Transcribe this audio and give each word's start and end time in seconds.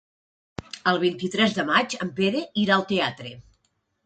El 0.91 0.97
vint-i-tres 1.03 1.53
de 1.59 1.67
maig 1.67 1.95
en 2.07 2.11
Pere 2.21 2.43
irà 2.63 2.79
al 2.79 2.89
teatre. 2.95 3.37